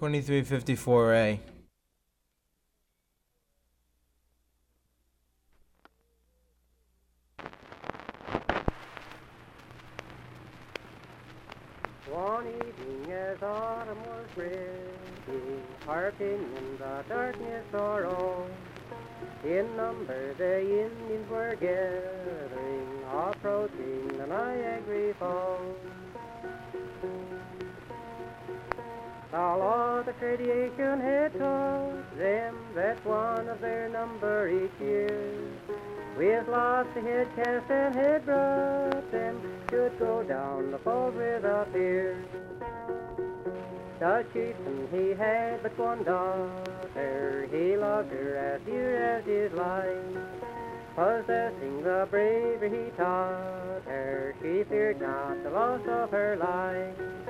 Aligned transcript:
2354A. 0.00 1.40
One 12.12 12.46
evening 12.46 13.12
as 13.12 13.42
autumn 13.42 13.98
was 13.98 14.26
breaking, 14.36 15.62
harping 15.84 16.26
in 16.26 16.78
the 16.78 17.04
darkness 17.08 17.64
sorrow. 17.72 18.46
In 19.44 19.76
number 19.76 20.34
the 20.34 20.60
Indians 20.60 21.28
were 21.28 21.56
gathering, 21.60 22.86
approaching 23.12 24.08
the 24.16 24.26
Niagara 24.28 25.14
Falls. 25.14 25.97
Law 29.30 29.98
of 29.98 30.06
the 30.06 30.12
tradition 30.14 31.00
had 31.00 31.38
taught 31.38 32.16
them 32.16 32.56
that 32.74 33.04
one 33.04 33.46
of 33.48 33.60
their 33.60 33.90
number 33.90 34.48
each 34.48 34.80
year, 34.80 35.20
with 36.16 36.48
lots 36.48 36.88
of 36.96 37.02
head 37.04 37.28
cast 37.36 37.70
and 37.70 37.94
had 37.94 38.24
brought 38.24 39.12
them, 39.12 39.38
should 39.68 39.98
go 39.98 40.22
down 40.22 40.70
the 40.70 40.78
falls 40.78 41.14
without 41.14 41.70
fear. 41.74 42.16
The 44.00 44.24
chieftain 44.32 44.88
he 44.90 45.10
had 45.10 45.62
but 45.62 45.78
one 45.78 46.04
daughter, 46.04 47.46
he 47.52 47.76
loved 47.76 48.10
her 48.10 48.36
as 48.36 48.62
dear 48.64 49.18
as 49.18 49.26
his 49.26 49.52
life. 49.52 50.24
Possessing 50.94 51.82
the 51.82 52.08
bravery 52.10 52.70
he 52.70 52.90
taught 52.96 53.82
her, 53.84 54.34
she 54.40 54.64
feared 54.64 55.02
not 55.02 55.42
the 55.42 55.50
loss 55.50 55.82
of 55.86 56.10
her 56.12 56.36
life. 56.36 57.27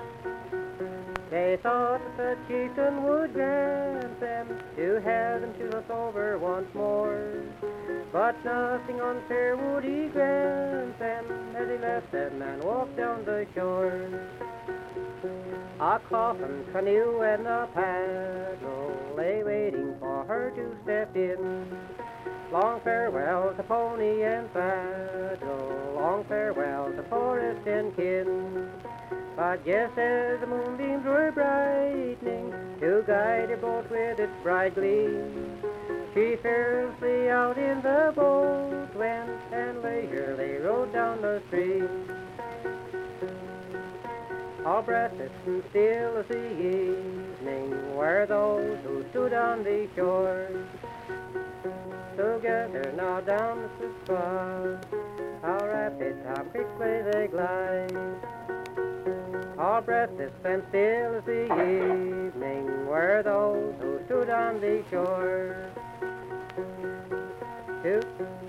Thought 1.62 2.00
that 2.16 2.16
the 2.16 2.36
chieftain 2.46 3.02
would 3.02 3.32
grant 3.32 4.20
them 4.20 4.46
to 4.76 5.00
have 5.00 5.40
them 5.40 5.54
to 5.58 5.64
look 5.70 5.90
over 5.90 6.38
once 6.38 6.72
more. 6.72 7.42
But 8.12 8.36
nothing 8.44 9.00
unfair 9.00 9.56
would 9.56 9.82
he 9.82 10.06
grant 10.06 10.98
them 11.00 11.24
as 11.56 11.68
he 11.68 11.78
left 11.78 12.12
them 12.12 12.40
and 12.42 12.62
walked 12.62 12.96
down 12.96 13.24
the 13.24 13.46
shore. 13.54 14.08
A 15.80 16.00
coffin, 16.08 16.64
canoe, 16.72 17.22
and 17.22 17.46
a 17.46 17.68
paddle 17.74 19.14
lay 19.16 19.42
waiting 19.42 19.96
for 19.98 20.24
her 20.24 20.52
to 20.54 20.76
step 20.84 21.14
in. 21.16 21.76
Long 22.52 22.80
farewell 22.80 23.52
to 23.56 23.62
pony 23.64 24.22
and 24.22 24.48
saddle, 24.52 25.92
long 25.96 26.24
farewell 26.24 26.92
to 26.92 27.02
forest 27.04 27.66
and 27.66 27.94
kin. 27.96 28.70
But 29.38 29.64
just 29.64 29.96
as 29.96 30.40
the 30.40 30.48
moonbeams 30.48 31.04
were 31.04 31.30
brightening 31.30 32.52
to 32.80 33.04
guide 33.06 33.50
her 33.50 33.56
boat 33.56 33.88
with 33.88 34.18
its 34.18 34.32
bright 34.42 34.74
gleam, 34.74 35.62
she 36.12 36.34
fearlessly 36.42 37.30
out 37.30 37.56
in 37.56 37.80
the 37.80 38.12
boat 38.16 38.92
went 38.96 39.30
and 39.52 39.80
leisurely 39.80 40.56
rode 40.56 40.92
down 40.92 41.22
the 41.22 41.40
stream. 41.46 41.88
All 44.66 44.82
breathless 44.82 45.30
and 45.46 45.62
still 45.70 46.16
as 46.16 46.26
the 46.26 46.50
evening 46.58 47.94
were 47.94 48.26
those 48.26 48.80
who 48.82 49.04
stood 49.10 49.34
on 49.34 49.62
the 49.62 49.86
shore. 49.94 50.48
Together 52.16 52.92
now 52.96 53.20
down 53.20 53.70
the 53.78 53.88
spot, 54.04 54.84
how 55.42 55.64
rapid, 55.64 56.16
how 56.26 56.42
quickly 56.42 57.02
they 57.12 57.28
glide. 57.28 58.37
All 59.58 59.80
breathless 59.80 60.32
and 60.44 60.62
still 60.68 61.16
as 61.16 61.24
the 61.24 61.42
evening 61.44 62.86
were 62.86 63.22
those 63.24 63.74
who 63.80 63.98
stood 64.06 64.30
on 64.30 64.60
the 64.60 64.84
shore. 64.88 65.72
Two. 67.82 68.47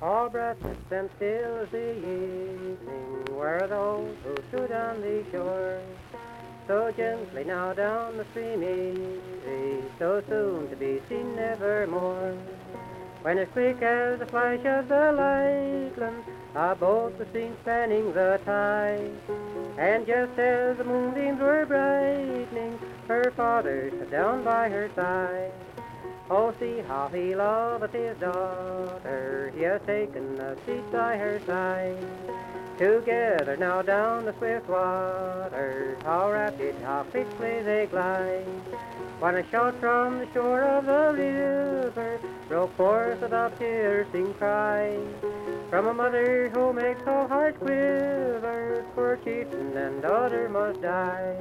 All 0.00 0.28
breathless 0.28 0.78
and 0.92 1.10
still 1.16 1.56
as 1.56 1.70
the 1.70 1.96
evening 1.96 2.78
were 3.32 3.66
those 3.68 4.14
who 4.22 4.36
stood 4.48 4.70
on 4.70 5.00
the 5.00 5.24
shore. 5.32 5.80
So 6.68 6.92
gently 6.96 7.42
now 7.42 7.72
down 7.72 8.16
the 8.16 8.24
stream 8.26 8.62
easy, 8.62 9.82
so 9.98 10.22
soon 10.28 10.70
to 10.70 10.76
be 10.76 11.00
seen 11.08 11.34
nevermore. 11.34 12.36
When 13.22 13.38
as 13.38 13.48
quick 13.48 13.82
as 13.82 14.20
the 14.20 14.26
flash 14.26 14.64
of 14.64 14.86
the 14.88 15.12
lightning, 15.12 16.24
a 16.54 16.76
boat 16.76 17.18
was 17.18 17.26
seen 17.32 17.56
spanning 17.62 18.12
the 18.12 18.38
tide. 18.44 19.10
And 19.78 20.06
just 20.06 20.38
as 20.38 20.76
the 20.76 20.84
moonbeams 20.84 21.40
were 21.40 21.66
brightening, 21.66 22.78
her 23.08 23.32
father 23.36 23.90
sat 23.98 24.10
down 24.12 24.44
by 24.44 24.68
her 24.68 24.88
side. 24.94 25.50
Oh, 26.30 26.52
see 26.60 26.80
how 26.86 27.08
he 27.08 27.34
loveth 27.34 27.92
his 27.92 28.16
daughter. 28.18 29.50
He 29.56 29.62
has 29.62 29.80
taken 29.86 30.38
a 30.38 30.56
seat 30.66 30.92
by 30.92 31.16
her 31.16 31.40
side. 31.46 31.96
Together 32.76 33.56
now 33.56 33.80
down 33.82 34.26
the 34.26 34.34
swift 34.34 34.68
water, 34.68 35.96
how 36.04 36.30
rapid, 36.30 36.74
how 36.84 37.02
quickly 37.04 37.62
they 37.62 37.86
glide. 37.90 38.44
When 39.20 39.36
a 39.36 39.50
shout 39.50 39.74
from 39.80 40.18
the 40.18 40.28
shore 40.32 40.62
of 40.62 40.86
the 40.86 41.12
river 41.16 42.20
broke 42.46 42.76
forth 42.76 43.20
with 43.20 43.32
a 43.32 43.50
piercing 43.58 44.34
cry. 44.34 44.96
From 45.70 45.86
a 45.86 45.94
mother 45.94 46.50
who 46.50 46.72
makes 46.72 47.00
her 47.02 47.26
heart 47.26 47.58
quiver, 47.58 48.84
poor 48.94 49.16
chieftain 49.24 49.76
and 49.76 50.02
daughter 50.02 50.48
must 50.48 50.80
die. 50.80 51.36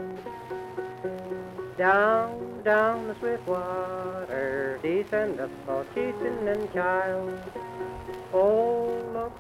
Down, 1.77 2.56
down 2.67 3.07
the 3.07 3.15
swift 3.15 3.47
water, 3.47 4.77
descendeth 4.83 5.49
both 5.65 5.87
chieftain 5.95 6.45
and 6.49 6.73
child. 6.73 7.39
Oh, 8.33 8.91
look, 9.13 9.31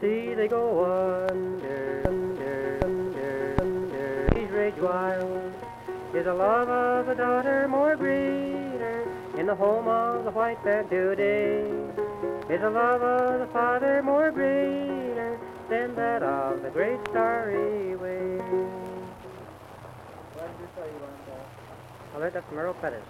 see 0.00 0.34
they 0.34 0.48
go 0.48 0.84
under, 1.30 2.02
under, 2.04 2.80
under, 2.82 3.56
under 3.60 4.30
these 4.34 4.50
ridge 4.50 4.74
wild. 4.78 5.54
Is 6.14 6.24
the 6.24 6.34
love 6.34 6.68
of 6.68 7.08
a 7.10 7.14
daughter 7.14 7.68
more 7.68 7.94
greater 7.94 9.06
in 9.38 9.46
the 9.46 9.54
home 9.54 9.86
of 9.86 10.24
the 10.24 10.32
white 10.32 10.64
man 10.64 10.88
today? 10.88 11.60
Is 12.52 12.60
the 12.60 12.70
love 12.70 13.02
of 13.02 13.38
the 13.38 13.46
father 13.52 14.02
more 14.02 14.32
greater 14.32 15.38
than 15.70 15.94
that 15.94 16.24
of 16.24 16.60
the 16.64 16.70
great 16.70 16.98
starry 17.08 17.94
way? 17.94 18.24
I 22.14 22.18
learned 22.18 22.34
that 22.34 22.48
from 22.48 22.58
Earl 22.58 22.74
Pettis. 22.74 23.02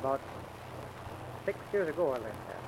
About 0.00 0.20
six 1.44 1.56
years 1.72 1.88
ago, 1.88 2.08
I 2.08 2.18
learned 2.18 2.24
that. 2.24 2.58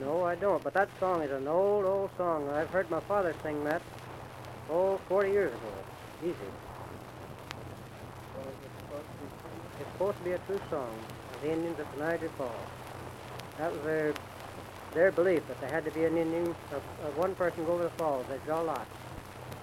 No, 0.00 0.24
I 0.24 0.34
don't. 0.34 0.62
But 0.62 0.74
that 0.74 0.90
song 1.00 1.22
is 1.22 1.30
an 1.30 1.48
old, 1.48 1.86
old 1.86 2.10
song. 2.18 2.50
I've 2.50 2.68
heard 2.68 2.90
my 2.90 3.00
father 3.00 3.34
sing 3.42 3.64
that, 3.64 3.80
oh, 4.70 5.00
40 5.08 5.30
years 5.30 5.52
ago. 5.52 5.72
Easy. 6.22 6.34
It's 9.80 9.90
supposed 9.92 10.18
to 10.18 10.24
be 10.24 10.32
a 10.32 10.38
true 10.38 10.60
song 10.68 10.94
of 11.34 11.40
the 11.40 11.50
Indians 11.50 11.78
the 11.78 12.04
Niagara 12.04 12.28
Falls. 12.36 12.50
That 13.58 13.72
was 13.72 13.80
their 13.82 14.12
their 14.92 15.10
belief 15.10 15.46
that 15.48 15.60
there 15.60 15.70
had 15.70 15.84
to 15.84 15.90
be 15.90 16.04
an 16.04 16.16
Indian, 16.16 16.54
of, 16.72 16.82
of 17.04 17.16
one 17.16 17.34
person 17.34 17.64
go 17.64 17.72
over 17.72 17.84
the 17.84 17.90
falls. 17.90 18.24
They 18.28 18.38
draw 18.46 18.60
lots. 18.60 18.86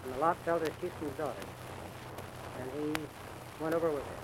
And 0.06 0.16
the 0.16 0.20
to 0.60 0.66
the 0.66 0.72
chieftain's 0.82 1.18
daughter. 1.18 1.34
And 2.60 2.72
he 2.72 3.64
went 3.64 3.76
over 3.76 3.90
with 3.90 4.04
her. 4.04 4.21